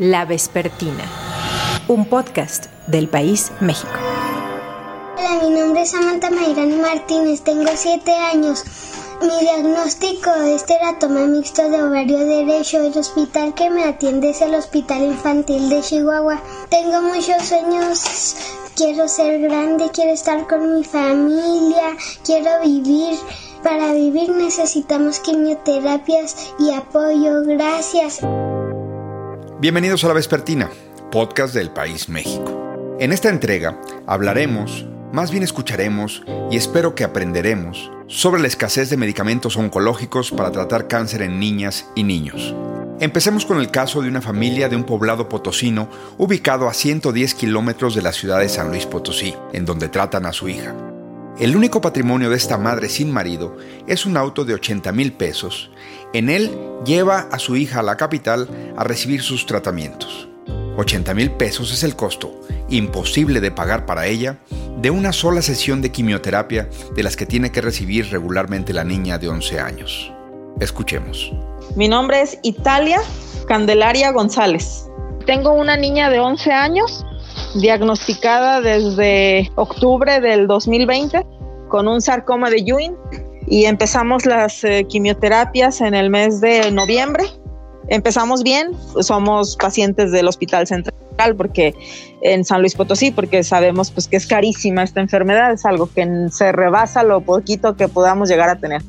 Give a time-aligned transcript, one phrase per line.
[0.00, 1.04] La Vespertina,
[1.86, 3.92] un podcast del País México.
[5.18, 8.64] Hola, mi nombre es Samantha Mayrán Martínez, tengo 7 años.
[9.20, 12.82] Mi diagnóstico es teratoma mixto de ovario derecho.
[12.82, 16.40] El hospital que me atiende es el Hospital Infantil de Chihuahua.
[16.70, 18.36] Tengo muchos sueños.
[18.76, 21.94] Quiero ser grande, quiero estar con mi familia,
[22.24, 23.18] quiero vivir.
[23.62, 27.42] Para vivir necesitamos quimioterapias y apoyo.
[27.44, 28.20] Gracias.
[29.60, 30.70] Bienvenidos a La Vespertina,
[31.12, 32.96] podcast del País México.
[32.98, 38.96] En esta entrega hablaremos, más bien escucharemos y espero que aprenderemos sobre la escasez de
[38.96, 42.54] medicamentos oncológicos para tratar cáncer en niñas y niños.
[43.00, 47.94] Empecemos con el caso de una familia de un poblado potosino ubicado a 110 kilómetros
[47.94, 50.74] de la ciudad de San Luis Potosí, en donde tratan a su hija.
[51.38, 55.70] El único patrimonio de esta madre sin marido es un auto de 80 mil pesos.
[56.12, 56.50] En él
[56.84, 60.28] lleva a su hija a la capital a recibir sus tratamientos.
[60.76, 62.32] 80 mil pesos es el costo,
[62.68, 64.38] imposible de pagar para ella,
[64.78, 69.18] de una sola sesión de quimioterapia de las que tiene que recibir regularmente la niña
[69.18, 70.12] de 11 años.
[70.58, 71.32] Escuchemos.
[71.76, 73.00] Mi nombre es Italia
[73.46, 74.88] Candelaria González.
[75.26, 77.06] Tengo una niña de 11 años
[77.54, 81.24] diagnosticada desde octubre del 2020
[81.68, 82.96] con un sarcoma de Ewing
[83.46, 87.24] y empezamos las eh, quimioterapias en el mes de noviembre.
[87.88, 90.94] Empezamos bien, somos pacientes del Hospital Central
[91.36, 91.74] porque
[92.22, 96.06] en San Luis Potosí, porque sabemos pues que es carísima esta enfermedad, es algo que
[96.30, 98.82] se rebasa lo poquito que podamos llegar a tener.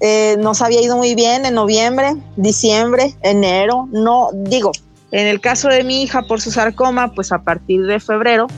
[0.00, 4.72] Eh, nos había ido muy bien en noviembre, diciembre, enero, no digo,
[5.12, 8.48] en el caso de mi hija por su sarcoma, pues a partir de febrero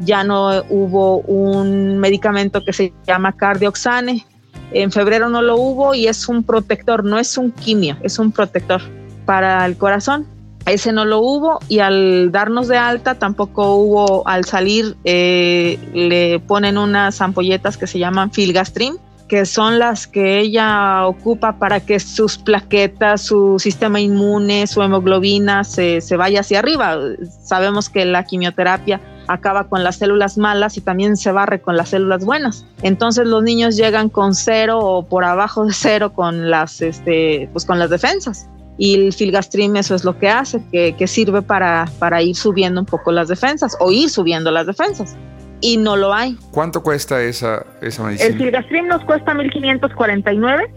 [0.00, 4.24] ya no hubo un medicamento que se llama cardioxane.
[4.72, 8.32] En febrero no lo hubo y es un protector, no es un quimio, es un
[8.32, 8.82] protector
[9.24, 10.26] para el corazón.
[10.66, 16.40] Ese no lo hubo y al darnos de alta tampoco hubo, al salir eh, le
[16.40, 18.96] ponen unas ampolletas que se llaman filgastrin
[19.28, 25.64] que son las que ella ocupa para que sus plaquetas, su sistema inmune, su hemoglobina
[25.64, 26.98] se, se vaya hacia arriba.
[27.42, 31.90] Sabemos que la quimioterapia acaba con las células malas y también se barre con las
[31.90, 32.64] células buenas.
[32.82, 37.64] Entonces los niños llegan con cero o por abajo de cero con las, este, pues
[37.64, 38.48] con las defensas.
[38.76, 42.80] Y el filgastrim eso es lo que hace, que, que sirve para, para ir subiendo
[42.80, 45.16] un poco las defensas o ir subiendo las defensas
[45.60, 46.36] y no lo hay.
[46.50, 48.28] ¿Cuánto cuesta esa, esa medicina?
[48.28, 50.68] El Filgastrim nos cuesta 1.549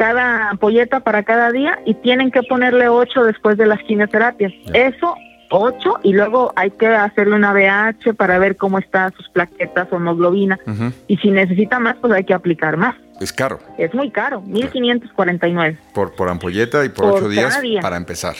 [0.00, 4.50] cada ampolleta para cada día y tienen que ponerle 8 después de las quimioterapias.
[4.72, 5.14] Eso,
[5.50, 9.96] 8 y luego hay que hacerle una BH para ver cómo están sus plaquetas o
[9.96, 10.58] hemoglobina.
[11.06, 12.96] Y si necesita más, pues hay que aplicar más.
[13.20, 13.58] Es caro.
[13.76, 15.76] Es muy caro, 1.549.
[15.92, 18.34] Por, por ampolleta y por, 8 días para empezar.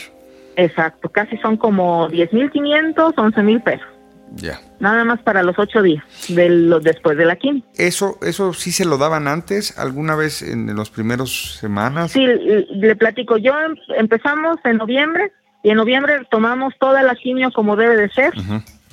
[0.56, 3.86] Exacto, casi son como 10.500, 11.000 pesos.
[4.36, 4.60] Ya.
[4.78, 7.62] Nada más para los ocho días de lo, después de la quimio.
[7.76, 12.12] ¿Eso, ¿Eso sí se lo daban antes, alguna vez en, los primeros semanas?
[12.12, 13.36] Sí, le platico.
[13.38, 15.32] Yo em, empezamos en noviembre
[15.62, 18.32] y en noviembre tomamos toda la quimio como debe de ser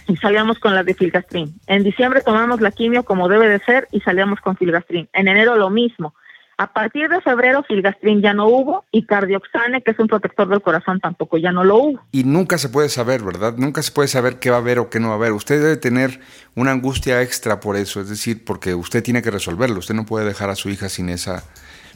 [0.07, 1.53] y salíamos con la de filgastrin.
[1.67, 5.09] En diciembre tomamos la quimio como debe de ser y salíamos con filgastrin.
[5.13, 6.13] En enero lo mismo.
[6.59, 10.61] A partir de febrero, filgastrin ya no hubo y cardioxane, que es un protector del
[10.61, 12.01] corazón, tampoco ya no lo hubo.
[12.11, 13.53] Y nunca se puede saber, ¿verdad?
[13.57, 15.33] Nunca se puede saber qué va a haber o qué no va a haber.
[15.33, 16.19] Usted debe tener
[16.55, 19.77] una angustia extra por eso, es decir, porque usted tiene que resolverlo.
[19.77, 21.43] Usted no puede dejar a su hija sin esa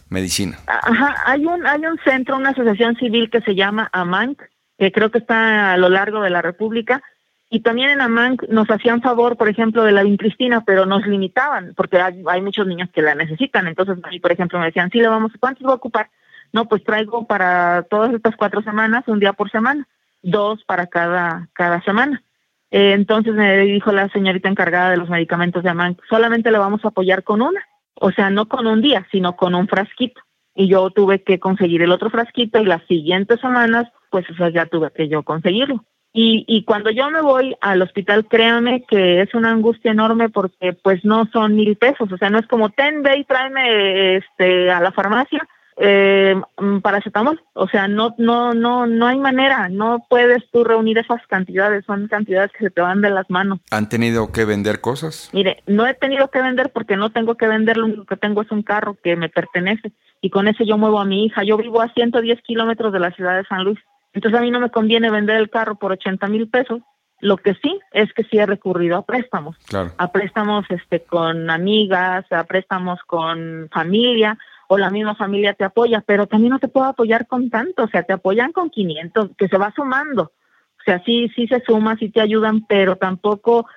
[0.09, 0.59] medicina.
[0.67, 4.43] Ajá, hay un, hay un centro, una asociación civil que se llama AMANC,
[4.81, 7.03] que creo que está a lo largo de la República,
[7.51, 11.73] y también en AMANC nos hacían favor, por ejemplo, de la vincristina, pero nos limitaban,
[11.77, 13.67] porque hay, muchos niños que la necesitan.
[13.67, 16.09] Entonces, ahí, por ejemplo, me decían, sí, le vamos, ¿cuántos voy a ocupar?
[16.51, 19.87] No, pues traigo para todas estas cuatro semanas, un día por semana,
[20.23, 22.23] dos para cada, cada semana.
[22.71, 26.83] Eh, entonces me dijo la señorita encargada de los medicamentos de AMANC, solamente le vamos
[26.83, 27.63] a apoyar con una,
[27.93, 30.21] o sea, no con un día, sino con un frasquito.
[30.55, 34.67] Y yo tuve que conseguir el otro frasquito y las siguientes semanas, pues eso ya
[34.67, 35.83] tuve que yo conseguirlo.
[36.13, 40.73] Y, y cuando yo me voy al hospital, créame que es una angustia enorme porque
[40.73, 44.69] pues no son mil pesos, o sea, no es como ten, ve y tráeme este,
[44.69, 45.47] a la farmacia
[45.77, 50.97] eh, mm, paracetamol, o sea, no, no, no, no hay manera, no puedes tú reunir
[50.97, 53.59] esas cantidades, son cantidades que se te van de las manos.
[53.71, 55.29] ¿Han tenido que vender cosas?
[55.33, 58.41] Mire, no he tenido que vender porque no tengo que vender, lo único que tengo
[58.41, 59.91] es un carro que me pertenece
[60.21, 61.43] y con ese yo muevo a mi hija.
[61.43, 63.79] Yo vivo a 110 kilómetros de la ciudad de San Luis.
[64.13, 66.81] Entonces a mí no me conviene vender el carro por 80 mil pesos.
[67.19, 69.55] Lo que sí es que sí he recurrido a préstamos.
[69.97, 74.37] A préstamos este, con amigas, a préstamos con familia,
[74.67, 77.87] o la misma familia te apoya, pero también no te puedo apoyar con tanto, o
[77.89, 80.23] sea, te apoyan con 500, que se va sumando.
[80.23, 80.31] O
[80.79, 83.67] O sea, sí, sí se suma, sí te ayudan, pero tampoco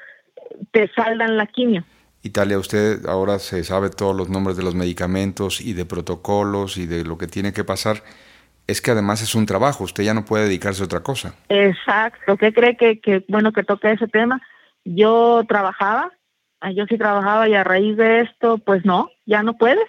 [0.70, 1.84] te saldan la quimio.
[2.22, 6.86] Italia, usted ahora se sabe todos los nombres de los medicamentos y de protocolos y
[6.86, 8.02] de lo que tiene que pasar.
[8.66, 11.34] Es que además es un trabajo, usted ya no puede dedicarse a otra cosa.
[11.48, 14.40] Exacto, ¿qué cree que, que bueno que toque ese tema?
[14.84, 16.12] Yo trabajaba,
[16.60, 19.88] ah, yo sí trabajaba y a raíz de esto, pues no, ya no puedes,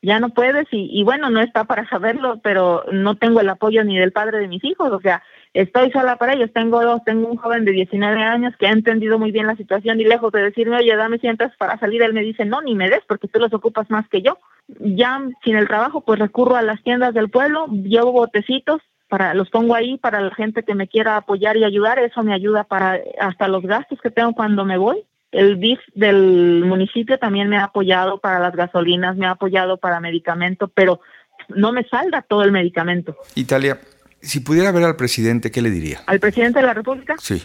[0.00, 3.84] ya no puedes y, y bueno, no está para saberlo, pero no tengo el apoyo
[3.84, 5.22] ni del padre de mis hijos, o sea,
[5.56, 6.50] estoy sola para ellos.
[6.52, 10.00] Tengo dos, tengo un joven de 19 años que ha entendido muy bien la situación
[10.00, 12.90] y lejos de decirme, oye, dame cientos para salir, él me dice, no, ni me
[12.90, 14.38] des porque tú los ocupas más que yo.
[14.68, 19.48] Ya sin el trabajo, pues recurro a las tiendas del pueblo, llevo botecitos, para los
[19.50, 22.98] pongo ahí para la gente que me quiera apoyar y ayudar, eso me ayuda para
[23.20, 25.04] hasta los gastos que tengo cuando me voy.
[25.30, 30.00] El BIF del municipio también me ha apoyado para las gasolinas, me ha apoyado para
[30.00, 31.00] medicamento, pero
[31.48, 33.16] no me salga todo el medicamento.
[33.34, 33.78] Italia,
[34.26, 36.00] si pudiera ver al presidente, ¿qué le diría?
[36.06, 37.14] ¿Al presidente de la República?
[37.18, 37.42] Sí.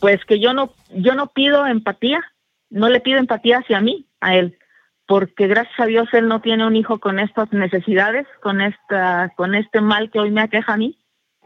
[0.00, 2.20] Pues que yo no, yo no pido empatía,
[2.70, 4.58] no le pido empatía hacia mí, a él,
[5.06, 9.54] porque gracias a Dios él no tiene un hijo con estas necesidades, con esta, con
[9.54, 10.98] este mal que hoy me aqueja a mí.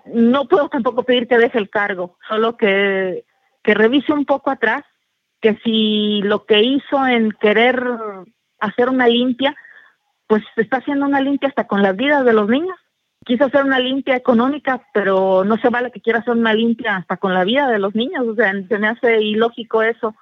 [0.06, 3.25] No puedo tampoco pedir que deje el cargo, solo que,
[3.62, 4.82] que revise un poco atrás,
[5.40, 7.82] que si lo que hizo en querer
[8.58, 9.55] hacer una limpia,
[10.26, 12.76] pues está haciendo una limpia hasta con las vidas de los niños
[13.25, 17.17] quiso hacer una limpia económica, pero no se vale que quiera hacer una limpia hasta
[17.17, 20.15] con la vida de los niños, o sea, se me hace ilógico eso.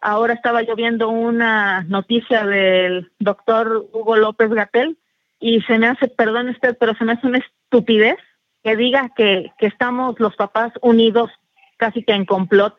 [0.00, 4.96] Ahora estaba yo viendo una noticia del doctor Hugo López Gatel
[5.40, 8.16] y se me hace, perdón usted, pero se me hace una estupidez
[8.62, 11.30] que diga que, que estamos los papás unidos
[11.76, 12.76] casi que en complot,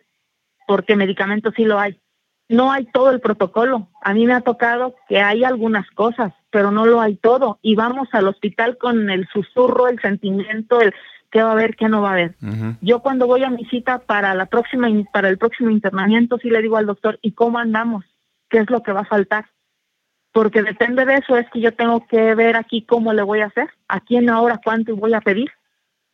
[0.68, 2.00] porque medicamentos sí lo hay
[2.50, 3.88] no hay todo el protocolo.
[4.01, 7.60] A mí me ha tocado que hay algunas cosas, pero no lo hay todo.
[7.62, 10.94] Y vamos al hospital con el susurro, el sentimiento, el
[11.31, 12.36] qué va a haber, qué no va a haber.
[12.81, 16.62] Yo cuando voy a mi cita para la próxima para el próximo internamiento sí le
[16.62, 18.06] digo al doctor, ¿y cómo andamos?
[18.50, 19.46] ¿Qué es lo que va a faltar?
[20.31, 23.48] Porque depende de eso es que yo tengo que ver aquí cómo le voy a
[23.48, 25.51] hacer, a quién ahora cuánto voy a pedir.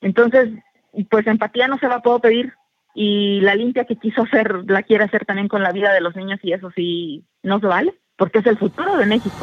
[0.01, 0.49] Entonces,
[1.09, 2.53] pues empatía no se la puedo pedir
[2.93, 6.15] y la limpia que quiso hacer la quiere hacer también con la vida de los
[6.15, 9.35] niños y eso sí no se vale porque es el futuro de México.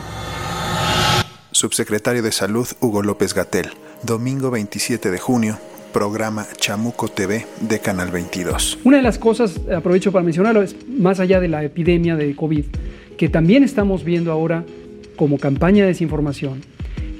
[1.62, 3.68] Subsecretario de Salud Hugo López Gatel,
[4.02, 5.60] domingo 27 de junio,
[5.92, 8.80] programa Chamuco TV de Canal 22.
[8.82, 12.64] Una de las cosas, aprovecho para mencionarlo, es más allá de la epidemia de COVID,
[13.16, 14.64] que también estamos viendo ahora
[15.14, 16.62] como campaña de desinformación,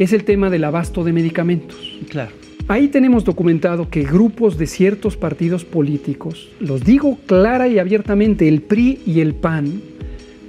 [0.01, 1.79] es el tema del abasto de medicamentos.
[2.09, 2.33] Claro.
[2.67, 8.61] Ahí tenemos documentado que grupos de ciertos partidos políticos, los digo clara y abiertamente, el
[8.63, 9.81] PRI y el PAN,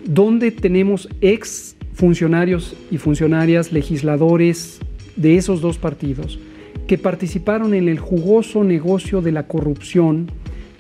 [0.04, 4.80] donde tenemos ex funcionarios y funcionarias, legisladores
[5.16, 6.40] de esos dos partidos,
[6.88, 10.32] que participaron en el jugoso negocio de la corrupción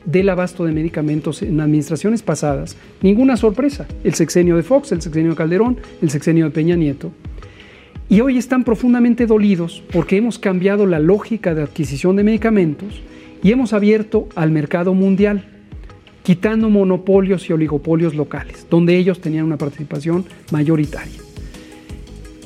[0.05, 2.75] del abasto de medicamentos en administraciones pasadas.
[3.01, 3.87] Ninguna sorpresa.
[4.03, 7.11] El sexenio de Fox, el sexenio de Calderón, el sexenio de Peña Nieto.
[8.09, 13.01] Y hoy están profundamente dolidos porque hemos cambiado la lógica de adquisición de medicamentos
[13.41, 15.52] y hemos abierto al mercado mundial,
[16.23, 21.19] quitando monopolios y oligopolios locales, donde ellos tenían una participación mayoritaria.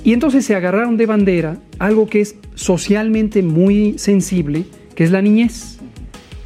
[0.04, 4.66] Y entonces se agarraron de bandera algo que es socialmente muy sensible,
[4.96, 5.78] que es la niñez.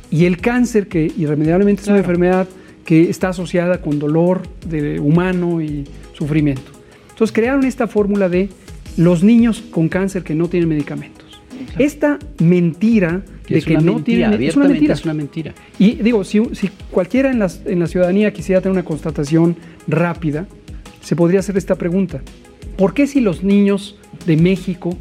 [0.10, 2.48] Y el cáncer, que irremediablemente es una enfermedad
[2.86, 6.72] que está asociada con dolor de humano y sufrimiento.
[7.10, 8.50] Entonces crearon esta fórmula de
[8.98, 11.31] los niños con cáncer que no tienen medicamentos.
[11.78, 14.94] Esta mentira de que no tienen es una mentira.
[14.94, 15.54] Es una mentira.
[15.80, 16.42] Y digo, si,
[16.90, 19.56] cualquiera en la, en la ciudadanía quisiera tener una constatación
[19.88, 20.48] rápida,
[21.02, 22.22] se podría hacer esta pregunta.
[22.78, 24.98] ¿Por qué si los niños de México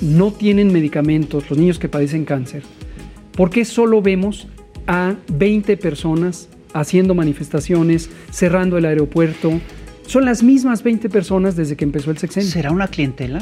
[0.00, 2.62] no tienen medicamentos, los niños que padecen cáncer,
[3.32, 4.48] por qué solo vemos
[4.86, 9.60] a 20 personas haciendo manifestaciones, cerrando el aeropuerto,
[10.06, 12.50] son las mismas 20 personas desde que empezó el sexenio.
[12.50, 13.40] ¿Será una clientela?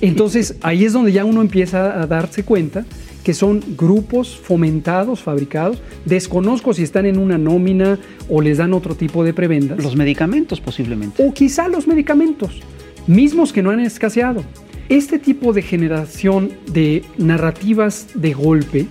[0.00, 2.84] Entonces ahí es donde ya uno empieza a darse cuenta
[3.24, 5.82] que son grupos fomentados, fabricados.
[6.04, 9.82] Desconozco si están en una nómina o les dan otro tipo de prebendas.
[9.82, 11.22] Los medicamentos posiblemente.
[11.22, 12.60] O quizá los medicamentos,
[13.06, 14.44] mismos que no han escaseado.
[14.88, 18.86] Este tipo de generación de narrativas de golpe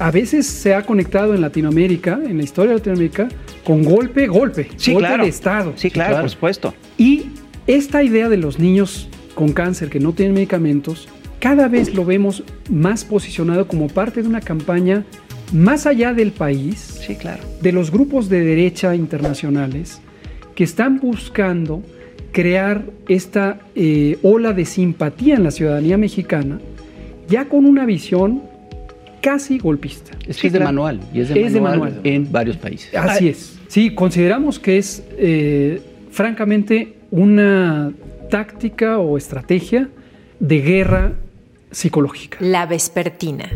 [0.00, 3.28] a veces se ha conectado en Latinoamérica, en la historia de Latinoamérica,
[3.62, 4.68] con golpe, golpe.
[4.76, 5.22] Sí, golpe claro.
[5.22, 5.72] de Estado.
[5.76, 6.74] Sí, claro, por supuesto.
[6.96, 7.26] Y
[7.68, 9.08] esta idea de los niños
[9.38, 14.26] con cáncer que no tienen medicamentos, cada vez lo vemos más posicionado como parte de
[14.26, 15.04] una campaña
[15.52, 17.44] más allá del país, sí, claro.
[17.62, 20.00] de los grupos de derecha internacionales
[20.56, 21.84] que están buscando
[22.32, 26.58] crear esta eh, ola de simpatía en la ciudadanía mexicana,
[27.28, 28.42] ya con una visión
[29.22, 30.18] casi golpista.
[30.26, 32.00] Es Sí, que es de manual y es de, Es de manual, manual.
[32.02, 32.92] en varios países.
[32.92, 33.56] Así es.
[33.68, 35.80] Sí, consideramos que es eh,
[36.10, 37.92] francamente una
[38.28, 39.88] táctica o estrategia
[40.40, 41.12] de guerra
[41.70, 42.38] psicológica.
[42.40, 43.50] La vespertina.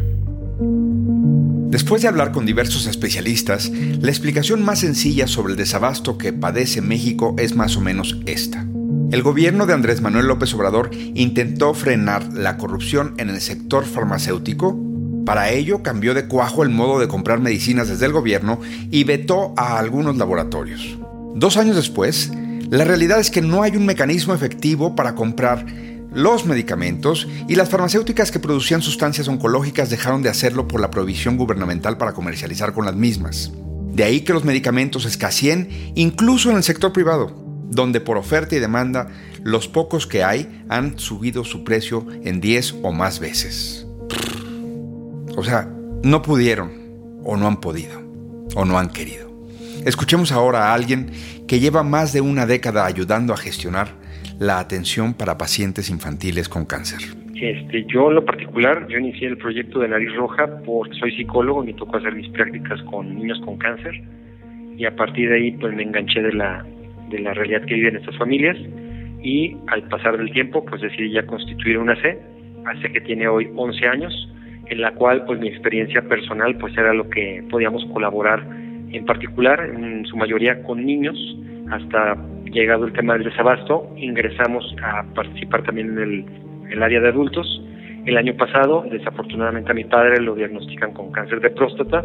[1.69, 6.83] Después de hablar con diversos especialistas, la explicación más sencilla sobre el desabasto que padece
[6.83, 8.67] México es más o menos esta.
[9.11, 14.79] El gobierno de Andrés Manuel López Obrador intentó frenar la corrupción en el sector farmacéutico.
[15.25, 18.61] Para ello cambió de cuajo el modo de comprar medicinas desde el gobierno
[18.91, 20.99] y vetó a algunos laboratorios.
[21.35, 22.33] Dos años después,
[22.73, 25.67] la realidad es que no hay un mecanismo efectivo para comprar
[26.11, 31.37] los medicamentos y las farmacéuticas que producían sustancias oncológicas dejaron de hacerlo por la prohibición
[31.37, 33.53] gubernamental para comercializar con las mismas.
[33.93, 37.37] De ahí que los medicamentos escaseen incluso en el sector privado,
[37.69, 39.09] donde por oferta y demanda
[39.43, 43.87] los pocos que hay han subido su precio en 10 o más veces.
[45.37, 45.71] O sea,
[46.03, 46.73] no pudieron
[47.23, 48.01] o no han podido
[48.55, 49.22] o no han querido.
[49.85, 51.11] Escuchemos ahora a alguien
[51.49, 53.89] que lleva más de una década ayudando a gestionar
[54.39, 57.01] la atención para pacientes infantiles con cáncer.
[57.35, 61.65] Este, yo en lo particular, yo inicié el proyecto de Nariz Roja porque soy psicólogo
[61.65, 64.01] me tocó hacer mis prácticas con niños con cáncer
[64.77, 66.65] y a partir de ahí pues me enganché de la,
[67.11, 68.57] de la realidad que viven estas familias
[69.21, 72.21] y al pasar del tiempo pues decidí ya constituir una C,
[72.67, 74.29] hace que tiene hoy 11 años,
[74.67, 78.62] en la cual pues mi experiencia personal pues era lo que podíamos colaborar
[78.93, 81.17] en particular, en su mayoría con niños,
[81.71, 86.25] hasta llegado el tema del desabasto, ingresamos a participar también en el,
[86.71, 87.63] el área de adultos.
[88.05, 92.05] El año pasado, desafortunadamente a mi padre lo diagnostican con cáncer de próstata,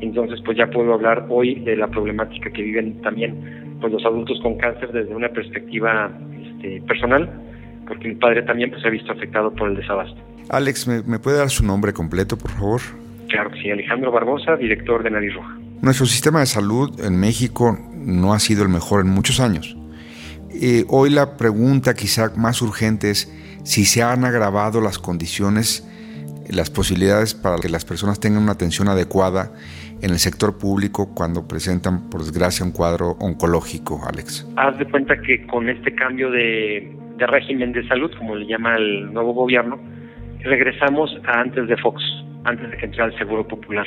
[0.00, 4.38] entonces pues ya puedo hablar hoy de la problemática que viven también pues los adultos
[4.42, 6.10] con cáncer desde una perspectiva
[6.42, 7.30] este, personal,
[7.86, 10.20] porque mi padre también pues se ha visto afectado por el desabasto.
[10.50, 12.80] Alex, ¿me, me puede dar su nombre completo, por favor?
[13.28, 15.57] Claro que sí, Alejandro Barbosa, director de Nariz Roja.
[15.80, 19.76] Nuestro sistema de salud en México no ha sido el mejor en muchos años.
[20.50, 23.32] Eh, hoy la pregunta quizá más urgente es
[23.62, 25.86] si se han agravado las condiciones,
[26.50, 29.52] las posibilidades para que las personas tengan una atención adecuada
[30.02, 34.48] en el sector público cuando presentan, por desgracia, un cuadro oncológico, Alex.
[34.56, 38.76] Haz de cuenta que con este cambio de, de régimen de salud, como le llama
[38.76, 39.78] el nuevo gobierno,
[40.40, 42.02] regresamos a antes de Fox,
[42.42, 43.86] antes de que entrara el Seguro Popular.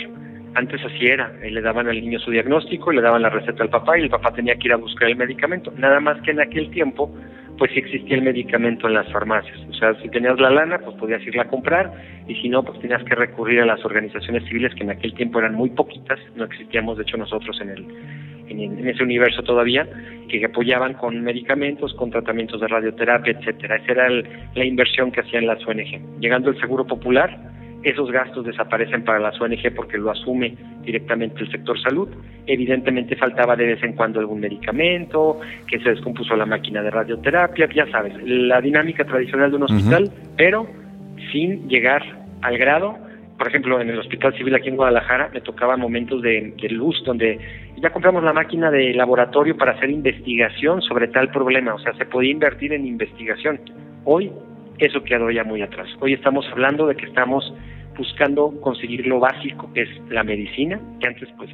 [0.54, 3.70] Antes así era, eh, le daban al niño su diagnóstico, le daban la receta al
[3.70, 5.74] papá y el papá tenía que ir a buscar el medicamento.
[5.78, 7.10] Nada más que en aquel tiempo,
[7.58, 9.58] pues sí existía el medicamento en las farmacias.
[9.70, 11.92] O sea, si tenías la lana, pues podías irla a comprar
[12.28, 15.40] y si no, pues tenías que recurrir a las organizaciones civiles que en aquel tiempo
[15.40, 17.86] eran muy poquitas, no existíamos de hecho nosotros en el
[18.50, 19.88] en, ese universo todavía,
[20.28, 23.78] que apoyaban con medicamentos, con tratamientos de radioterapia, etcétera.
[23.78, 26.20] Esa era el- la inversión que hacían las ONG.
[26.20, 27.38] Llegando el Seguro Popular,
[27.84, 32.10] esos gastos desaparecen para las ONG porque lo asume directamente el sector salud.
[32.46, 37.68] Evidentemente faltaba de vez en cuando algún medicamento, que se descompuso la máquina de radioterapia,
[37.74, 40.68] ya sabes, la dinámica tradicional de un hospital, pero
[41.32, 42.04] sin llegar
[42.42, 42.98] al grado,
[43.38, 47.02] por ejemplo, en el Hospital Civil aquí en Guadalajara me tocaban momentos de, de luz
[47.04, 47.40] donde
[47.78, 52.06] ya compramos la máquina de laboratorio para hacer investigación sobre tal problema, o sea, se
[52.06, 53.60] podía invertir en investigación.
[54.06, 54.32] Hoy
[54.78, 55.88] eso quedó ya muy atrás.
[56.00, 57.54] Hoy estamos hablando de que estamos
[57.98, 61.50] buscando conseguir lo básico, que es la medicina, que antes pues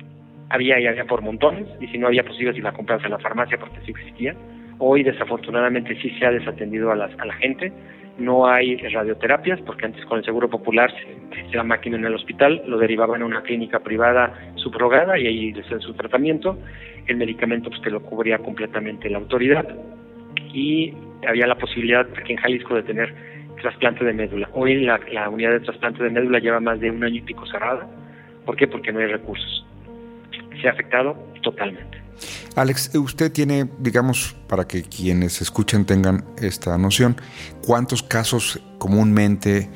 [0.50, 3.20] había y había por montones, y si no había posible si la compras en la
[3.20, 4.36] farmacia porque sí existía.
[4.80, 7.74] Hoy desafortunadamente sí se ha desatendido a, las, a la gente,
[8.18, 10.92] no hay radioterapias porque antes con el Seguro Popular
[11.32, 15.54] se la máquina en el hospital, lo derivaban a una clínica privada subrogada y ahí
[15.60, 16.58] hacían su tratamiento,
[17.08, 19.68] el medicamento pues te lo cubría completamente la autoridad.
[20.54, 20.94] Y
[21.28, 23.14] había la posibilidad aquí en Jalisco de tener
[23.58, 24.50] trasplante de médula.
[24.54, 27.46] Hoy la, la unidad de trasplante de médula lleva más de un año y pico
[27.46, 27.88] cerrada.
[28.46, 28.68] ¿Por qué?
[28.68, 29.66] Porque no hay recursos.
[30.62, 31.98] Se ha afectado totalmente.
[32.56, 37.16] Alex, usted tiene, digamos, para que quienes escuchen tengan esta noción,
[37.64, 39.70] ¿cuántos casos comúnmente,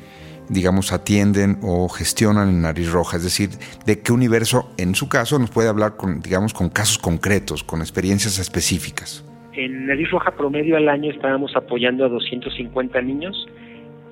[0.48, 3.18] digamos, atienden o gestionan en Nariz Roja?
[3.18, 3.50] Es decir,
[3.86, 7.80] ¿de qué universo, en su caso, nos puede hablar con, digamos, con casos concretos, con
[7.80, 9.24] experiencias específicas?
[9.52, 13.46] En Nariz Roja promedio al año estábamos apoyando a 250 niños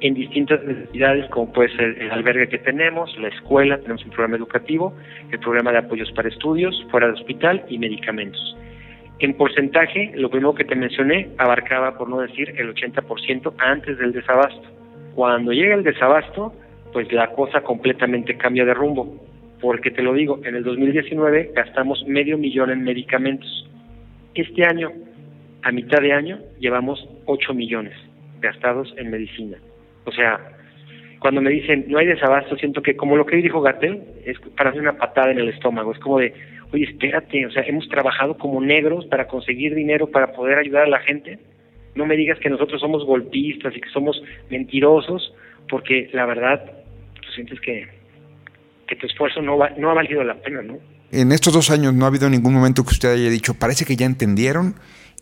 [0.00, 4.36] en distintas necesidades, como puede ser el albergue que tenemos, la escuela, tenemos un programa
[4.36, 4.94] educativo,
[5.30, 8.56] el programa de apoyos para estudios, fuera de hospital y medicamentos.
[9.18, 14.12] En porcentaje, lo primero que te mencioné abarcaba, por no decir, el 80% antes del
[14.12, 14.66] desabasto.
[15.14, 16.54] Cuando llega el desabasto,
[16.92, 19.20] pues la cosa completamente cambia de rumbo.
[19.60, 23.68] Porque te lo digo, en el 2019 gastamos medio millón en medicamentos.
[24.34, 24.90] Este año,
[25.62, 27.92] a mitad de año, llevamos 8 millones
[28.40, 29.58] gastados en medicina.
[30.04, 30.40] O sea,
[31.20, 34.70] cuando me dicen no hay desabasto, siento que como lo que dijo Gatel, es para
[34.70, 36.34] hacer una patada en el estómago, es como de,
[36.72, 40.88] oye, espérate, o sea, hemos trabajado como negros para conseguir dinero para poder ayudar a
[40.88, 41.38] la gente,
[41.94, 45.34] no me digas que nosotros somos golpistas y que somos mentirosos,
[45.68, 46.64] porque la verdad,
[47.14, 47.86] tú sientes que,
[48.86, 50.78] que tu esfuerzo no, va, no ha valido la pena, ¿no?
[51.12, 53.96] En estos dos años no ha habido ningún momento que usted haya dicho, parece que
[53.96, 54.76] ya entendieron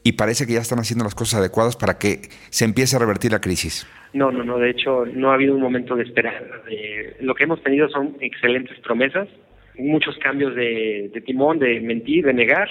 [0.05, 3.33] y parece que ya están haciendo las cosas adecuadas para que se empiece a revertir
[3.33, 3.87] la crisis.
[4.13, 6.63] No, no, no, de hecho no ha habido un momento de esperar.
[6.71, 9.29] Eh, lo que hemos tenido son excelentes promesas,
[9.77, 12.69] muchos cambios de, de timón, de mentir, de negar,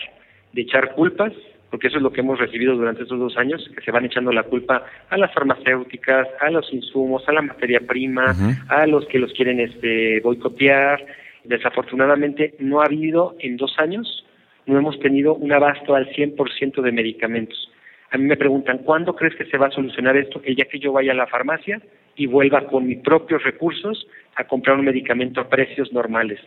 [0.53, 1.33] de echar culpas,
[1.69, 4.31] porque eso es lo que hemos recibido durante estos dos años, que se van echando
[4.31, 8.35] la culpa a las farmacéuticas, a los insumos, a la materia prima,
[8.69, 11.05] a los que los quieren este, boicotear.
[11.43, 14.25] Desafortunadamente no ha habido en dos años,
[14.65, 17.69] no hemos tenido un abasto al 100% de medicamentos.
[18.09, 20.41] A mí me preguntan, ¿cuándo crees que se va a solucionar esto?
[20.43, 21.81] El día que yo vaya a la farmacia
[22.15, 26.39] y vuelva con mis propios recursos a comprar un medicamento a precios normales.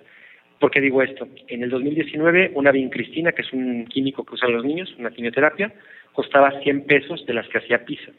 [0.59, 1.29] ¿Por qué digo esto?
[1.49, 5.73] En el 2019, una vincristina, que es un químico que usan los niños, una quimioterapia,
[6.12, 8.12] costaba 100 pesos de las que hacía PISA.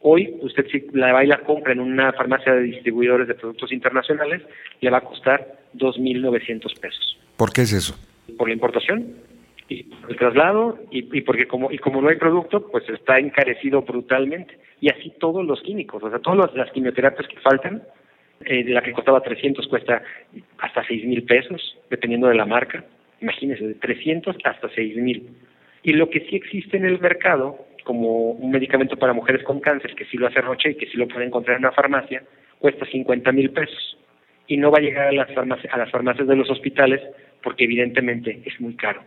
[0.00, 3.72] Hoy, usted si la va y la compra en una farmacia de distribuidores de productos
[3.72, 4.42] internacionales,
[4.80, 7.18] le va a costar 2.900 pesos.
[7.36, 7.96] ¿Por qué es eso?
[8.36, 9.14] Por la importación
[9.68, 13.82] y el traslado y, y, porque como y como no hay producto, pues está encarecido
[13.82, 14.58] brutalmente.
[14.80, 17.82] Y así todos los químicos, o sea, todas las quimioterapias que faltan,
[18.44, 20.02] eh, la que costaba 300 cuesta
[20.58, 22.84] hasta 6 mil pesos, dependiendo de la marca.
[23.20, 25.28] Imagínense, de 300 hasta 6 mil.
[25.82, 29.94] Y lo que sí existe en el mercado, como un medicamento para mujeres con cáncer,
[29.94, 32.22] que sí lo hace Roche y que sí lo puede encontrar en una farmacia,
[32.58, 33.98] cuesta 50 mil pesos.
[34.46, 37.00] Y no va a llegar a las, farmacias, a las farmacias de los hospitales
[37.42, 39.02] porque evidentemente es muy caro.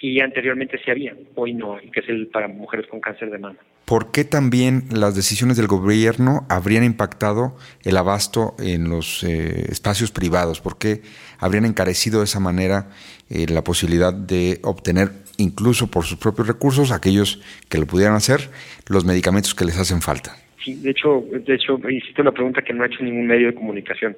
[0.00, 3.58] Y anteriormente sí había, hoy no, que es el para mujeres con cáncer de mama.
[3.84, 10.10] ¿Por qué también las decisiones del gobierno habrían impactado el abasto en los eh, espacios
[10.10, 10.60] privados?
[10.60, 11.02] ¿Por qué
[11.38, 12.88] habrían encarecido de esa manera
[13.28, 18.48] eh, la posibilidad de obtener, incluso por sus propios recursos, aquellos que lo pudieran hacer,
[18.88, 20.36] los medicamentos que les hacen falta?
[20.64, 23.54] Sí, de hecho, de hecho, hiciste una pregunta que no ha hecho ningún medio de
[23.54, 24.16] comunicación.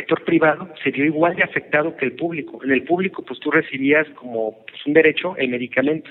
[0.00, 2.64] Sector privado se vio igual de afectado que el público.
[2.64, 6.08] En el público, pues tú recibías como pues, un derecho el medicamento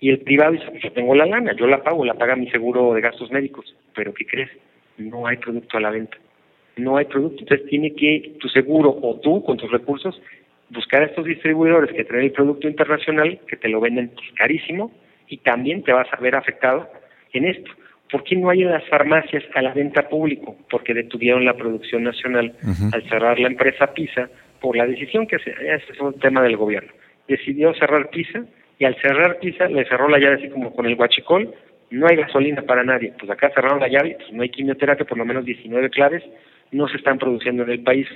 [0.00, 2.92] y el privado dice, yo tengo la lana, yo la pago, la paga mi seguro
[2.92, 4.50] de gastos médicos, pero ¿qué crees?
[4.98, 6.18] No hay producto a la venta,
[6.76, 10.20] no hay producto, entonces tiene que tu seguro o tú con tus recursos
[10.68, 14.92] buscar a estos distribuidores que traen el producto internacional, que te lo venden pues, carísimo
[15.28, 16.86] y también te vas a ver afectado
[17.32, 17.70] en esto.
[18.12, 20.54] ¿Por qué no hay en las farmacias a la venta público?
[20.70, 22.52] Porque detuvieron la producción nacional
[22.92, 24.28] al cerrar la empresa PISA
[24.60, 26.92] por la decisión que se, ese es un tema del gobierno.
[27.26, 28.44] Decidió cerrar PISA
[28.78, 31.54] y al cerrar PISA le cerró la llave así como con el guachicol,
[31.90, 33.14] no hay gasolina para nadie.
[33.18, 36.22] Pues acá cerraron la llave, pues no hay quimioterapia, por lo menos 19 claves
[36.72, 38.08] no se están produciendo en el país.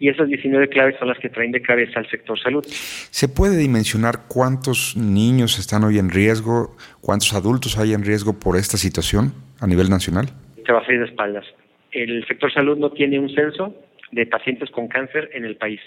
[0.00, 2.64] Y esas 19 claves son las que traen de cabeza al sector salud.
[2.66, 8.56] ¿Se puede dimensionar cuántos niños están hoy en riesgo, cuántos adultos hay en riesgo por
[8.56, 10.26] esta situación a nivel nacional?
[10.66, 11.44] Se va a hacer de espaldas.
[11.92, 13.74] El sector salud no tiene un censo
[14.10, 15.80] de pacientes con cáncer en el país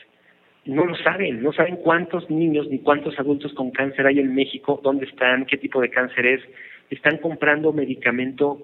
[0.65, 4.79] no lo saben, no saben cuántos niños ni cuántos adultos con cáncer hay en México,
[4.81, 6.41] dónde están, qué tipo de cáncer es.
[6.89, 8.59] Están comprando medicamento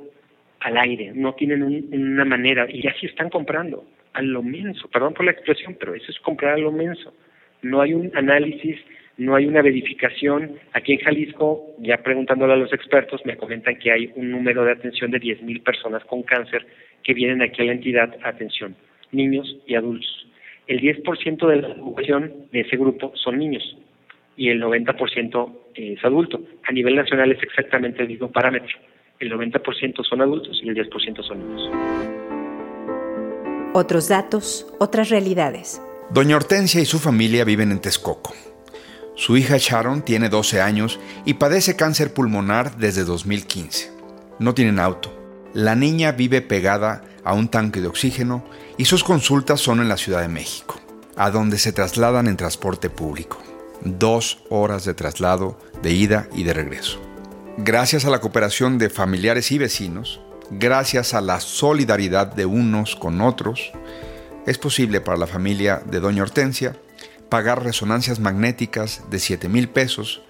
[0.62, 5.26] al aire, no tienen una manera, y así están comprando, a lo menso, perdón por
[5.26, 7.14] la expresión, pero eso es comprar a lo menso.
[7.62, 8.80] No hay un análisis,
[9.18, 10.60] no hay una verificación.
[10.74, 14.72] Aquí en Jalisco, ya preguntándole a los expertos, me comentan que hay un número de
[14.72, 16.66] atención de 10.000 personas con cáncer
[17.04, 18.76] que vienen aquí a la entidad a atención,
[19.12, 20.30] niños y adultos
[20.70, 23.76] el 10% de la población de ese grupo son niños
[24.38, 26.42] y el 90% es adulto.
[26.64, 28.78] A nivel nacional es exactamente el mismo parámetro.
[29.20, 32.19] El 90% son adultos y el 10% son niños.
[33.72, 35.80] Otros datos, otras realidades.
[36.10, 38.34] Doña Hortensia y su familia viven en Texcoco.
[39.16, 43.92] Su hija Sharon tiene 12 años y padece cáncer pulmonar desde 2015.
[44.40, 45.16] No tienen auto.
[45.54, 48.44] La niña vive pegada a un tanque de oxígeno
[48.78, 50.80] y sus consultas son en la Ciudad de México,
[51.16, 53.38] a donde se trasladan en transporte público.
[53.82, 57.00] Dos horas de traslado de ida y de regreso.
[57.58, 63.22] Gracias a la cooperación de familiares y vecinos, gracias a la solidaridad de unos con
[63.22, 63.72] otros,
[64.46, 66.76] es posible para la familia de Doña Hortensia
[67.30, 70.22] pagar resonancias magnéticas de 7 mil pesos,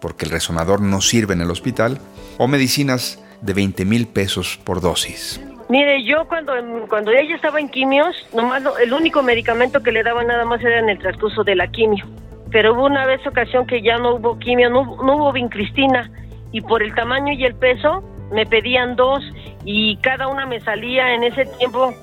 [0.00, 1.98] porque el resonador no sirve en el hospital,
[2.36, 5.40] o medicinas de 20 mil pesos por dosis.
[5.68, 6.54] Mire, yo cuando,
[6.88, 10.78] cuando ella estaba en quimios, nomás el único medicamento que le daban nada más era
[10.78, 12.06] en el transcurso de la quimio.
[12.50, 16.10] Pero hubo una vez ocasión que ya no hubo quimio, no, no hubo vincristina.
[16.50, 19.22] Y por el tamaño y el peso, me pedían dos
[19.64, 21.94] y cada una me salía en ese tiempo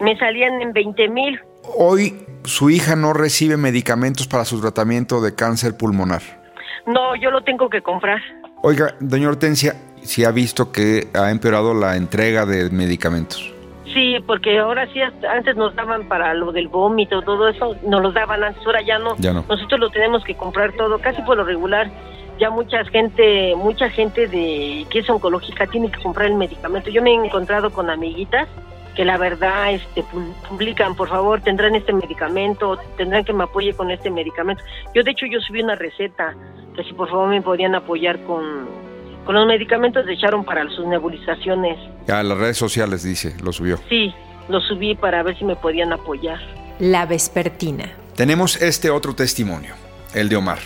[0.00, 1.40] Me salían en 20 mil.
[1.76, 6.22] Hoy su hija no recibe medicamentos para su tratamiento de cáncer pulmonar.
[6.86, 8.20] No, yo lo tengo que comprar.
[8.62, 13.52] Oiga, doña Hortensia, si ha visto que ha empeorado la entrega de medicamentos.
[13.92, 18.14] Sí, porque ahora sí, antes nos daban para lo del vómito, todo eso, nos los
[18.14, 19.16] daban antes, ahora ya no.
[19.18, 19.44] Ya no.
[19.48, 21.90] Nosotros lo tenemos que comprar todo, casi por lo regular.
[22.42, 26.90] Ya mucha gente, mucha gente de que es oncológica tiene que comprar el medicamento.
[26.90, 28.48] Yo me he encontrado con amiguitas
[28.96, 33.74] que la verdad este pu- publican, por favor, tendrán este medicamento, tendrán que me apoye
[33.74, 34.60] con este medicamento.
[34.92, 36.34] Yo de hecho yo subí una receta
[36.74, 38.66] que si por favor me podían apoyar con
[39.24, 41.78] con los medicamentos de echaron para sus nebulizaciones.
[42.08, 43.78] A las redes sociales dice, lo subió.
[43.88, 44.12] Sí,
[44.48, 46.40] lo subí para ver si me podían apoyar.
[46.80, 47.84] La Vespertina.
[48.16, 49.74] Tenemos este otro testimonio,
[50.12, 50.58] el de Omar.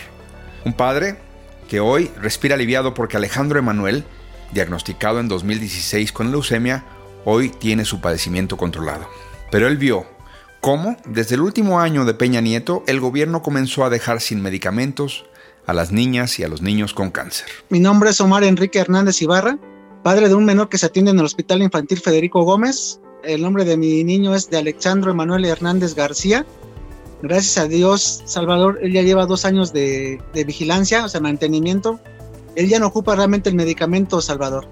[0.65, 1.17] Un padre
[1.67, 4.05] que hoy respira aliviado porque Alejandro Emanuel,
[4.53, 6.85] diagnosticado en 2016 con leucemia,
[7.25, 9.07] hoy tiene su padecimiento controlado.
[9.51, 10.05] Pero él vio
[10.61, 15.25] cómo, desde el último año de Peña Nieto, el gobierno comenzó a dejar sin medicamentos
[15.65, 17.47] a las niñas y a los niños con cáncer.
[17.69, 19.57] Mi nombre es Omar Enrique Hernández Ibarra,
[20.03, 23.01] padre de un menor que se atiende en el Hospital Infantil Federico Gómez.
[23.23, 26.45] El nombre de mi niño es de Alexandro Emanuel Hernández García.
[27.21, 31.99] Gracias a Dios, Salvador, él ya lleva dos años de, de vigilancia, o sea, mantenimiento.
[32.55, 34.67] Él ya no ocupa realmente el medicamento, Salvador.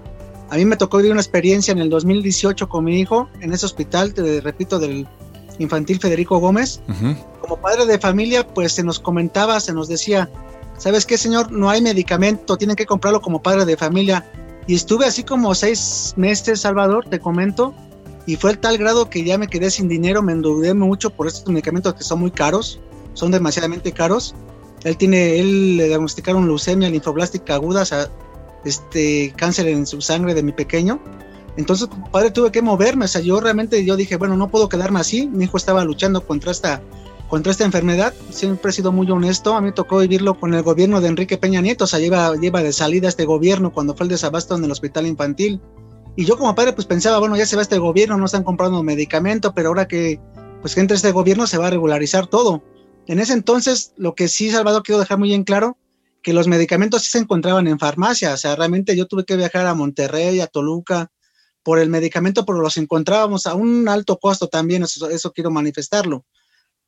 [0.50, 3.66] A mí me tocó vivir una experiencia en el 2018 con mi hijo en ese
[3.66, 5.06] hospital, te repito, del
[5.58, 6.80] Infantil Federico Gómez.
[7.40, 10.30] Como padre de familia, pues se nos comentaba, se nos decía,
[10.78, 11.50] ¿sabes qué, señor?
[11.50, 14.24] No hay medicamento, tienen que comprarlo como padre de familia.
[14.66, 17.74] Y estuve así como seis meses, Salvador, te comento,
[18.26, 21.28] y fue el tal grado que ya me quedé sin dinero, me endeudé mucho por
[21.28, 22.80] estos medicamentos que son muy caros,
[23.14, 24.34] son demasiadamente caros.
[24.84, 28.10] Él tiene, él le diagnosticaron leucemia linfoblástica aguda, o sea,
[28.64, 31.00] este cáncer en su sangre de mi pequeño.
[31.56, 34.68] Entonces, como padre, tuve que moverme, o sea, yo realmente yo dije, bueno, no puedo
[34.68, 35.26] quedarme así.
[35.26, 36.82] Mi hijo estaba luchando contra esta
[37.28, 38.14] contra esta enfermedad.
[38.30, 39.54] Siempre he sido muy honesto.
[39.54, 41.84] A mí tocó vivirlo con el gobierno de Enrique Peña Nieto.
[41.84, 45.06] O sea, lleva, lleva de salida este gobierno cuando fue el desabasto en el hospital
[45.06, 45.60] infantil.
[46.16, 48.82] Y yo como padre pues pensaba, bueno, ya se va este gobierno, no están comprando
[48.82, 50.20] medicamento, pero ahora que
[50.60, 52.62] pues que entre este gobierno se va a regularizar todo.
[53.06, 55.76] En ese entonces, lo que sí, Salvador, quiero dejar muy en claro,
[56.22, 58.32] que los medicamentos sí se encontraban en farmacia.
[58.32, 61.12] O sea, realmente yo tuve que viajar a Monterrey, a Toluca,
[61.62, 66.24] por el medicamento, pero los encontrábamos a un alto costo también, eso, eso quiero manifestarlo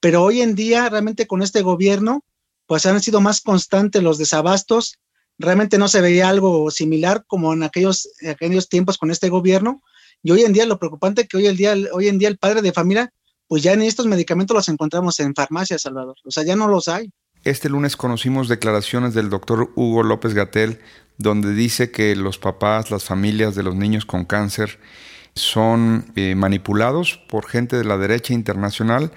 [0.01, 2.25] pero hoy en día realmente con este gobierno
[2.67, 4.99] pues han sido más constantes los desabastos,
[5.39, 9.83] realmente no se veía algo similar como en aquellos, aquellos tiempos con este gobierno
[10.23, 12.39] y hoy en día lo preocupante es que hoy, el día, hoy en día el
[12.39, 13.13] padre de familia
[13.47, 16.87] pues ya en estos medicamentos los encontramos en farmacias, Salvador, o sea, ya no los
[16.87, 17.11] hay.
[17.45, 20.81] Este lunes conocimos declaraciones del doctor Hugo López Gatel,
[21.17, 24.79] donde dice que los papás, las familias de los niños con cáncer
[25.35, 29.13] son eh, manipulados por gente de la derecha internacional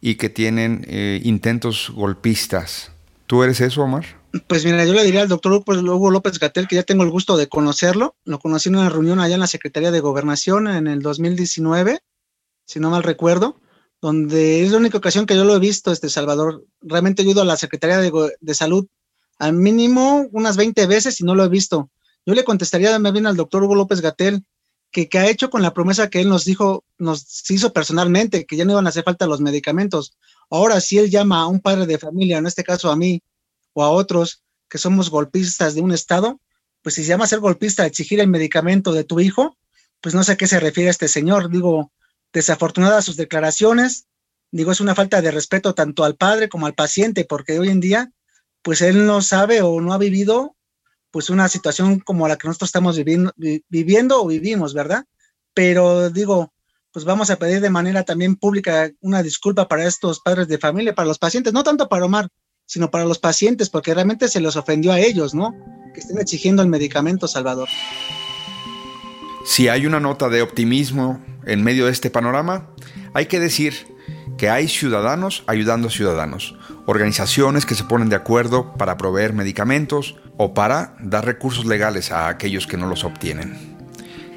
[0.00, 2.90] y que tienen eh, intentos golpistas.
[3.26, 4.04] ¿Tú eres eso, Omar?
[4.48, 7.36] Pues mira, yo le diría al doctor Hugo López Gatel que ya tengo el gusto
[7.36, 8.16] de conocerlo.
[8.24, 12.00] Lo conocí en una reunión allá en la Secretaría de Gobernación en el 2019,
[12.66, 13.60] si no mal recuerdo,
[14.00, 16.66] donde es la única ocasión que yo lo he visto, este Salvador.
[16.80, 18.88] Realmente ido a la Secretaría de, Salud
[19.38, 21.90] al mínimo unas 20 veces y no lo he visto.
[22.26, 24.44] Yo le contestaría más bien al doctor Hugo López Gatel
[24.90, 28.56] que, que, ha hecho con la promesa que él nos dijo, nos hizo personalmente, que
[28.56, 30.16] ya no iban a hacer falta los medicamentos.
[30.50, 33.22] Ahora, si él llama a un padre de familia, en este caso a mí
[33.74, 36.40] o a otros que somos golpistas de un Estado,
[36.82, 39.56] pues si se llama ser golpista exigir el medicamento de tu hijo,
[40.00, 41.50] pues no sé a qué se refiere este señor.
[41.50, 41.92] Digo,
[42.32, 44.06] desafortunadas sus declaraciones,
[44.50, 47.80] digo, es una falta de respeto tanto al padre como al paciente, porque hoy en
[47.80, 48.10] día,
[48.62, 50.56] pues él no sabe o no ha vivido
[51.10, 53.32] pues una situación como la que nosotros estamos viviendo,
[53.68, 55.04] viviendo o vivimos, ¿verdad?
[55.54, 56.52] Pero digo,
[56.90, 60.94] pues vamos a pedir de manera también pública una disculpa para estos padres de familia,
[60.94, 62.28] para los pacientes, no tanto para Omar,
[62.66, 65.54] sino para los pacientes, porque realmente se les ofendió a ellos, ¿no?
[65.92, 67.68] Que estén exigiendo el medicamento, Salvador.
[69.44, 72.70] Si hay una nota de optimismo en medio de este panorama,
[73.12, 73.74] hay que decir
[74.38, 80.16] que hay ciudadanos ayudando a ciudadanos, organizaciones que se ponen de acuerdo para proveer medicamentos
[80.36, 83.76] o para dar recursos legales a aquellos que no los obtienen.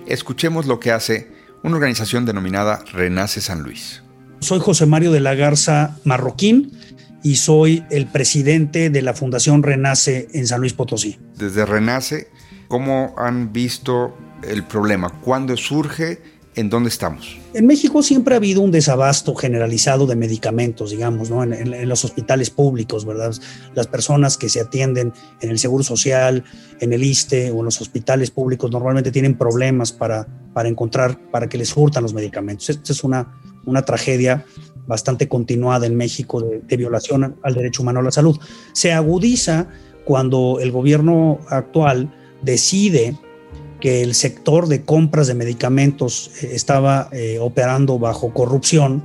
[0.05, 1.31] Escuchemos lo que hace
[1.63, 4.03] una organización denominada Renace San Luis.
[4.39, 6.77] Soy José Mario de la Garza Marroquín
[7.23, 11.17] y soy el presidente de la Fundación Renace en San Luis Potosí.
[11.37, 12.27] Desde Renace,
[12.67, 14.15] ¿cómo han visto
[14.47, 15.09] el problema?
[15.21, 16.21] ¿Cuándo surge?
[16.55, 17.37] ¿En dónde estamos?
[17.53, 21.43] En México siempre ha habido un desabasto generalizado de medicamentos, digamos, ¿no?
[21.43, 23.31] En, en, en, los hospitales públicos, ¿verdad?
[23.75, 26.43] Las personas que se atienden en el Seguro Social,
[26.79, 31.47] en el ISTE o en los hospitales públicos normalmente tienen problemas para, para encontrar, para
[31.47, 32.71] que les hurtan los medicamentos.
[32.71, 34.43] Esta es una, una tragedia
[34.87, 38.39] bastante continuada en México de, violación al derecho humano a la salud.
[38.71, 39.67] Se agudiza
[40.05, 43.15] cuando el gobierno actual decide
[43.79, 49.03] que el sector de compras de medicamentos eh, estaba eh, operando bajo corrupción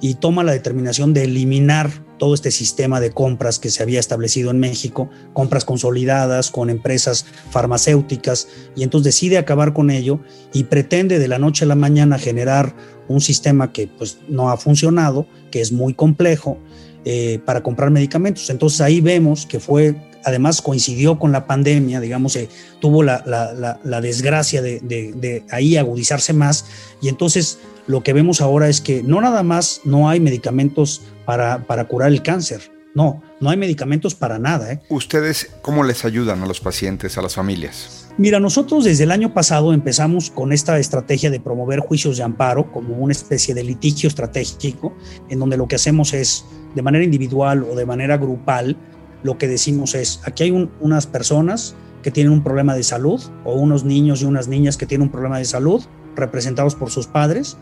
[0.00, 4.50] y toma la determinación de eliminar todo este sistema de compras que se había establecido
[4.50, 10.20] en México, compras consolidadas con empresas farmacéuticas, y entonces decide acabar con ello
[10.52, 12.74] y pretende de la noche a la mañana generar
[13.08, 16.58] un sistema que pues no ha funcionado, que es muy complejo
[17.04, 18.48] eh, para comprar medicamentos.
[18.50, 22.48] Entonces ahí vemos que fue además coincidió con la pandemia, digamos, eh,
[22.80, 26.64] tuvo la, la, desgracia de, de, de, ahí agudizarse más
[27.00, 31.64] y entonces lo que vemos ahora es que no nada más no hay medicamentos para,
[31.66, 34.72] para curar el cáncer, no, no hay medicamentos para nada.
[34.72, 34.80] ¿eh?
[34.90, 38.08] ¿Ustedes cómo les ayudan a los pacientes, a las familias?
[38.18, 42.70] Mira, nosotros desde el año pasado empezamos con esta estrategia de promover juicios de amparo
[42.70, 44.94] como una especie de litigio estratégico,
[45.30, 48.76] en donde lo que hacemos es, de manera individual o de manera grupal,
[49.22, 53.22] lo que decimos es, aquí hay un, unas personas que tienen un problema de salud
[53.44, 55.82] o unos niños y unas niñas que tienen un problema de salud
[56.14, 57.56] representados por sus padres.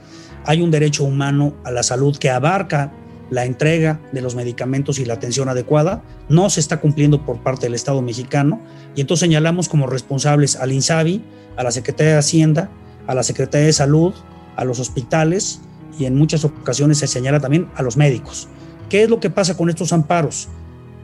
[0.46, 2.92] Hay un derecho humano a la salud que abarca
[3.30, 6.02] la entrega de los medicamentos y la atención adecuada.
[6.28, 8.60] No se está cumpliendo por parte del Estado mexicano
[8.94, 11.24] y entonces señalamos como responsables al INSABI,
[11.56, 12.70] a la Secretaría de Hacienda,
[13.06, 14.14] a la Secretaría de Salud,
[14.56, 15.60] a los hospitales
[15.98, 18.48] y en muchas ocasiones se señala también a los médicos.
[18.88, 20.48] ¿Qué es lo que pasa con estos amparos?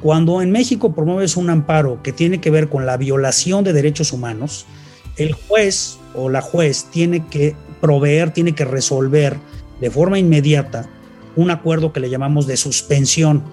[0.02, 4.12] Cuando en México promueves un amparo que tiene que ver con la violación de derechos
[4.12, 4.66] humanos,
[5.16, 9.36] el juez o la juez tiene que proveer, tiene que resolver
[9.80, 10.88] de forma inmediata
[11.36, 13.44] un acuerdo que le llamamos de suspensión.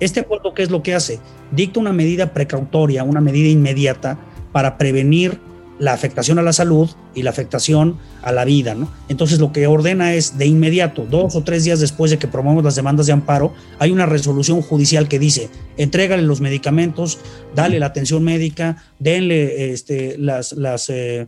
[0.00, 1.20] Este acuerdo, ¿qué es lo que hace?
[1.52, 4.18] Dicta una medida precautoria, una medida inmediata
[4.52, 5.40] para prevenir
[5.78, 8.74] la afectación a la salud y la afectación a la vida.
[8.74, 8.88] ¿no?
[9.08, 12.62] Entonces lo que ordena es de inmediato, dos o tres días después de que promovamos
[12.62, 17.18] las demandas de amparo, hay una resolución judicial que dice, entrégale los medicamentos,
[17.54, 20.54] dale la atención médica, denle este, las,
[20.88, 21.26] eh,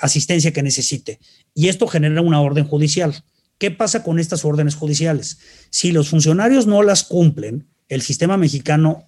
[0.00, 1.20] asistencia que necesite.
[1.54, 3.14] Y esto genera una orden judicial.
[3.58, 5.38] ¿Qué pasa con estas órdenes judiciales?
[5.70, 9.06] Si los funcionarios no las cumplen, el sistema mexicano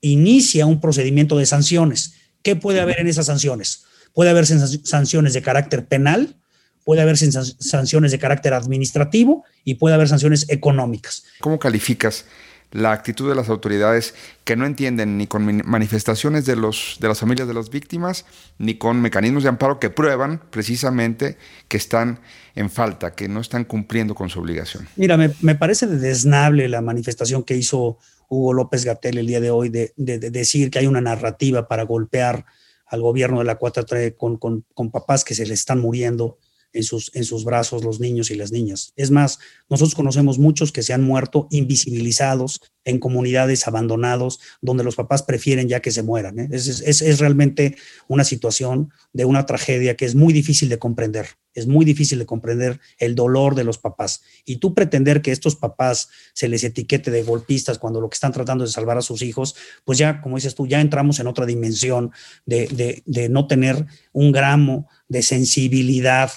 [0.00, 2.14] inicia un procedimiento de sanciones.
[2.42, 3.84] ¿Qué puede haber en esas sanciones?
[4.12, 6.36] Puede haber sanciones de carácter penal,
[6.84, 11.24] puede haber sanciones de carácter administrativo y puede haber sanciones económicas.
[11.40, 12.24] ¿Cómo calificas
[12.70, 17.18] la actitud de las autoridades que no entienden ni con manifestaciones de, los, de las
[17.18, 18.26] familias de las víctimas,
[18.58, 22.20] ni con mecanismos de amparo que prueban precisamente que están
[22.54, 24.88] en falta, que no están cumpliendo con su obligación?
[24.96, 29.50] Mira, me, me parece desnable la manifestación que hizo Hugo López Gatel el día de
[29.50, 32.44] hoy de, de, de decir que hay una narrativa para golpear
[32.86, 33.84] al gobierno de la 4
[34.16, 36.38] con, con, con papás que se le están muriendo
[36.78, 38.92] en sus, en sus brazos los niños y las niñas.
[38.94, 44.94] Es más, nosotros conocemos muchos que se han muerto invisibilizados en comunidades abandonados, donde los
[44.94, 46.38] papás prefieren ya que se mueran.
[46.38, 46.48] ¿eh?
[46.52, 51.26] Es, es, es, realmente una situación de una tragedia que es muy difícil de comprender.
[51.52, 54.22] Es muy difícil de comprender el dolor de los papás.
[54.44, 58.32] Y tú pretender que estos papás se les etiquete de golpistas cuando lo que están
[58.32, 61.44] tratando es salvar a sus hijos, pues ya, como dices tú, ya entramos en otra
[61.44, 62.12] dimensión
[62.46, 66.30] de, de, de no tener un gramo de sensibilidad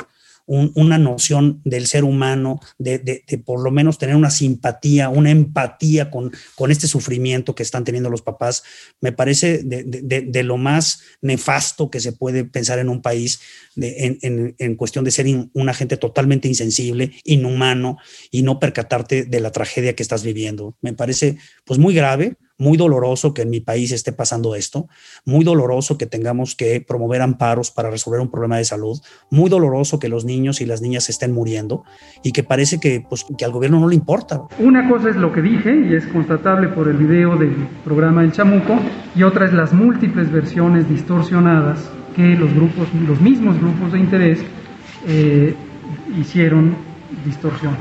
[0.51, 5.07] un, una noción del ser humano, de, de, de, por lo menos tener una simpatía,
[5.07, 8.61] una empatía con, con este sufrimiento que están teniendo los papás,
[8.99, 13.39] me parece de, lo más nefasto que se puede pensar en un país
[13.77, 17.97] en, en, en, cuestión de ser in, una gente totalmente insensible, inhumano
[18.29, 20.75] y no percatarte de la tragedia que estás viviendo.
[20.81, 24.87] Me parece pues muy grave, muy doloroso que en mi país esté pasando esto,
[25.25, 29.97] muy doloroso que tengamos que promover amparos para resolver un problema de salud, muy doloroso
[29.97, 31.83] que los niños y las niñas estén muriendo
[32.23, 34.43] y que parece que, pues, que al gobierno no le importa.
[34.59, 38.31] Una cosa es lo que dije y es constatable por el video del programa El
[38.31, 38.79] Chamuco
[39.15, 44.39] y otra es las múltiples versiones distorsionadas que los grupos, los mismos grupos de interés
[45.07, 45.55] eh,
[46.15, 46.75] hicieron
[47.25, 47.75] distorsión.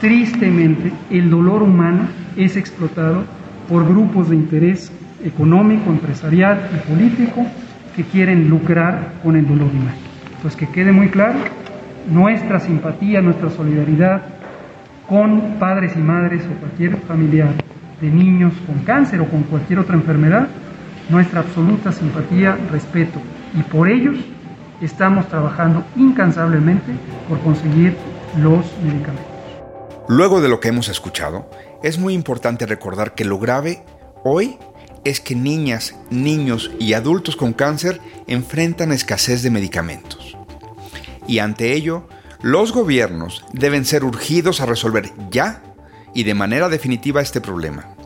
[0.00, 3.24] Tristemente, el dolor humano es explotado
[3.68, 4.92] por grupos de interés
[5.24, 7.46] económico, empresarial y político
[7.94, 9.96] que quieren lucrar con el dolor humano.
[10.42, 11.38] Pues que quede muy claro,
[12.08, 14.22] nuestra simpatía, nuestra solidaridad
[15.08, 17.54] con padres y madres o cualquier familiar
[18.00, 20.48] de niños con cáncer o con cualquier otra enfermedad,
[21.08, 23.20] nuestra absoluta simpatía, respeto.
[23.54, 24.16] Y por ellos
[24.80, 26.92] estamos trabajando incansablemente
[27.28, 27.96] por conseguir
[28.38, 29.36] los medicamentos.
[30.08, 31.48] Luego de lo que hemos escuchado,
[31.82, 33.84] es muy importante recordar que lo grave
[34.24, 34.58] hoy
[35.04, 40.36] es que niñas, niños y adultos con cáncer enfrentan escasez de medicamentos.
[41.28, 42.08] Y ante ello,
[42.42, 45.62] Los gobiernos deben ser urgidos a resolver ya
[46.14, 47.96] y de manera definitiva este problema.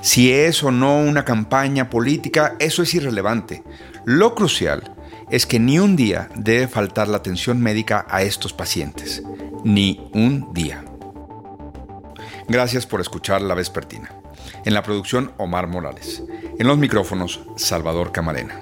[0.00, 3.62] Si es o no una campaña política, eso es irrelevante.
[4.04, 4.94] Lo crucial
[5.30, 9.22] es que ni un día debe faltar la atención médica a estos pacientes.
[9.64, 10.84] Ni un día.
[12.52, 14.10] Gracias por escuchar La Vespertina.
[14.66, 16.22] En la producción, Omar Morales.
[16.58, 18.60] En los micrófonos, Salvador Camarena.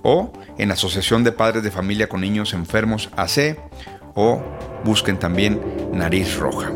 [0.02, 3.56] o en Asociación de Padres de Familia con Niños Enfermos AC
[4.14, 4.42] o
[4.84, 5.62] busquen también
[5.94, 6.70] Nariz Roja.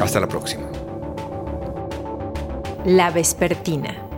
[0.00, 0.66] Hasta la próxima.
[2.86, 4.09] La Vespertina,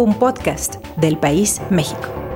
[0.00, 2.29] un podcast del País México.